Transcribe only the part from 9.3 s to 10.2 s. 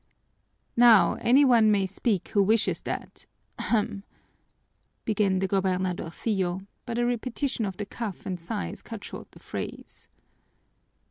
the phrase.